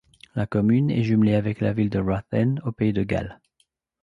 [0.33, 3.39] La commune est jumelée avec la ville de Ruthin au Pays de Galles.